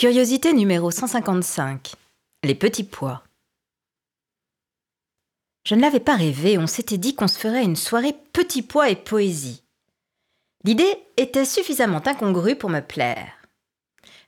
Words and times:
Curiosité 0.00 0.54
numéro 0.54 0.90
155. 0.90 1.92
Les 2.42 2.54
petits 2.54 2.84
pois. 2.84 3.22
Je 5.66 5.74
ne 5.74 5.82
l'avais 5.82 6.00
pas 6.00 6.16
rêvé, 6.16 6.56
on 6.56 6.66
s'était 6.66 6.96
dit 6.96 7.14
qu'on 7.14 7.28
se 7.28 7.38
ferait 7.38 7.64
une 7.64 7.76
soirée 7.76 8.14
petits 8.32 8.62
pois 8.62 8.88
et 8.88 8.96
poésie. 8.96 9.62
L'idée 10.64 10.90
était 11.18 11.44
suffisamment 11.44 12.00
incongrue 12.06 12.56
pour 12.56 12.70
me 12.70 12.80
plaire. 12.80 13.30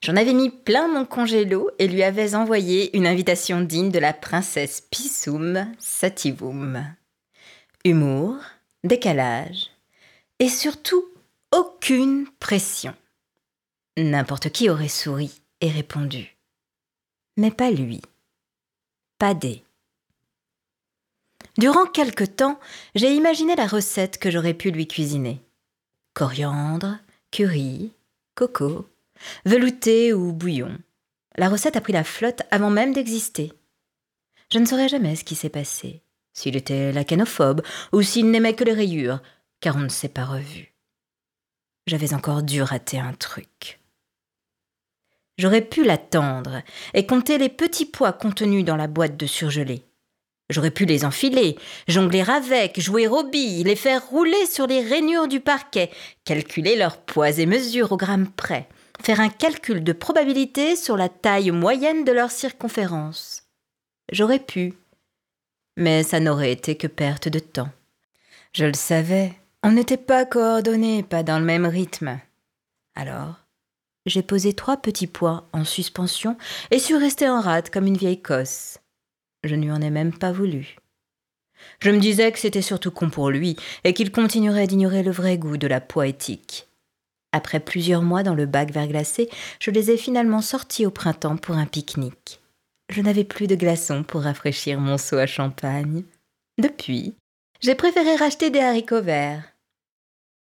J'en 0.03 0.17
avais 0.17 0.35
mis 0.35 0.51
plein 0.51 0.89
mon 0.89 1.07
congélo 1.07 1.71
et 1.79 1.89
lui 1.89 2.03
avais 2.03 2.35
envoyé 2.35 2.95
une 2.95 3.07
invitation 3.07 3.63
digne 3.63 3.91
de 3.91 3.99
la 3.99 4.13
princesse 4.13 4.83
Pissoum 4.91 5.73
Sativum. 5.79 6.85
Humour, 7.87 8.37
décalage 8.85 9.71
et 10.39 10.51
surtout 10.51 11.03
aucune 11.51 12.27
pression. 12.41 12.95
N'importe 13.97 14.51
qui 14.51 14.69
aurait 14.69 14.89
souri 14.89 15.42
et 15.63 15.71
répondu. 15.71 16.37
Mais 17.39 17.51
pas 17.51 17.71
lui. 17.71 18.03
Pas 19.19 19.33
des. 19.33 19.65
Durant 21.57 21.87
quelque 21.87 22.25
temps, 22.25 22.59
j'ai 22.95 23.15
imaginé 23.15 23.57
la 23.57 23.67
recette 23.67 24.19
que 24.19 24.31
j'aurais 24.31 24.55
pu 24.55 24.71
lui 24.71 24.87
cuisiner. 24.87 25.41
Coriandre, 26.15 26.99
curry, 27.31 27.93
coco, 28.35 28.89
velouté 29.47 30.13
ou 30.13 30.33
bouillon. 30.33 30.77
La 31.37 31.49
recette 31.49 31.77
a 31.77 31.81
pris 31.81 31.93
la 31.93 32.05
flotte 32.05 32.43
avant 32.51 32.71
même 32.71 32.93
d'exister. 32.93 33.53
Je 34.53 34.59
ne 34.59 34.67
saurais 34.67 34.89
jamais 34.89 35.17
ce 35.17 35.25
qui 35.25 35.35
s'est 35.35 35.49
passé, 35.49 36.03
s'il 36.35 36.57
était 36.57 36.93
lacanophobe 36.93 37.63
ou 37.93 38.03
s'il 38.03 38.31
n'aimait 38.31 38.55
que 38.55 38.65
les 38.65 38.75
rayures, 38.75 39.23
car 39.61 39.77
on 39.77 39.81
ne 39.81 39.89
s'est 39.89 40.09
pas 40.09 40.25
revu. 40.25 40.75
J'avais 41.87 42.15
encore 42.15 42.43
dû 42.43 42.63
rater 42.63 42.99
un 42.99 43.15
truc. 43.15 43.82
J'aurais 45.39 45.63
pu 45.63 45.85
l'attendre 45.85 46.63
et 46.95 47.07
compter 47.07 47.39
les 47.39 47.49
petits 47.49 47.87
pois 47.87 48.13
contenus 48.13 48.65
dans 48.65 48.77
la 48.77 48.87
boîte 48.87 49.17
de 49.17 49.27
surgelé. 49.27 49.85
J'aurais 50.51 50.71
pu 50.71 50.85
les 50.85 51.05
enfiler, 51.05 51.57
jongler 51.89 52.29
avec, 52.29 52.79
jouer 52.79 53.09
aux 53.09 53.25
billes, 53.25 53.65
les 53.65 53.77
faire 53.77 54.07
rouler 54.09 54.47
sur 54.47 54.67
les 54.67 54.83
rainures 54.83 55.29
du 55.29 55.41
parquet, 55.41 55.91
calculer 56.25 56.77
leurs 56.77 56.99
poids 56.99 57.31
et 57.39 57.47
mesures 57.47 57.93
au 57.93 57.97
gramme 57.97 58.29
près, 58.31 58.69
faire 59.03 59.21
un 59.21 59.31
calcul 59.31 59.83
de 59.83 59.93
probabilité 59.93 60.77
sur 60.77 60.97
la 60.97 61.09
taille 61.09 61.51
moyenne 61.51 62.05
de 62.05 62.13
leur 62.13 62.31
circonférence. 62.31 63.45
J'aurais 64.11 64.41
pu. 64.41 64.75
Mais 65.79 66.03
ça 66.03 66.21
n'aurait 66.21 66.53
été 66.53 66.77
que 66.77 66.87
perte 66.87 67.29
de 67.29 67.39
temps. 67.39 67.71
Je 68.53 68.67
le 68.67 68.75
savais, 68.75 69.33
on 69.63 69.73
n'était 69.73 69.97
pas 69.97 70.27
coordonnés, 70.27 71.03
pas 71.03 71.23
dans 71.23 71.39
le 71.39 71.47
même 71.47 71.65
rythme. 71.65 72.21
Alors, 72.95 73.42
j'ai 74.07 74.23
posé 74.23 74.53
trois 74.53 74.77
petits 74.77 75.07
pois 75.07 75.49
en 75.53 75.65
suspension 75.65 76.37
et 76.71 76.79
suis 76.79 76.97
restée 76.97 77.29
en 77.29 77.41
rade 77.41 77.71
comme 77.71 77.87
une 77.87 77.97
vieille 77.97 78.21
cosse. 78.21 78.79
Je 79.45 79.55
ne 79.55 79.63
lui 79.63 79.71
en 79.71 79.83
ai 79.83 79.91
même 79.91 80.17
pas 80.17 80.33
voulu. 80.33 80.77
Je 81.81 81.91
me 81.91 82.01
disais 82.01 82.33
que 82.33 82.39
c'était 82.39 82.63
surtout 82.63 82.91
con 82.91 83.11
pour 83.11 83.31
lui 83.31 83.57
et 83.85 83.95
qu'il 83.95 84.11
continuerait 84.11 84.67
d'ignorer 84.67 85.03
le 85.03 85.11
vrai 85.11 85.39
goût 85.39 85.57
de 85.57 85.67
la 85.67 85.81
poétique. 85.81 86.69
Après 87.33 87.61
plusieurs 87.61 88.03
mois 88.03 88.23
dans 88.23 88.35
le 88.35 88.47
bac 88.47 88.71
verglacé, 88.71 89.31
je 89.59 89.71
les 89.71 89.91
ai 89.91 89.97
finalement 89.97 90.43
sortis 90.43 90.87
au 90.87 90.91
printemps 90.91 91.37
pour 91.37 91.57
un 91.57 91.67
pique-nique. 91.67 92.41
Je 92.91 93.01
n'avais 93.01 93.25
plus 93.25 93.47
de 93.47 93.55
glaçons 93.55 94.03
pour 94.03 94.23
rafraîchir 94.23 94.79
mon 94.79 94.99
seau 94.99 95.17
à 95.17 95.27
champagne. 95.27 96.05
Depuis, 96.59 97.15
j'ai 97.61 97.75
préféré 97.75 98.17
racheter 98.17 98.51
des 98.51 98.61
haricots 98.61 99.03
verts. 99.03 99.52